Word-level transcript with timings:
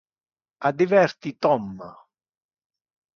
Adverti 0.69 1.31
Tom. 1.43 1.65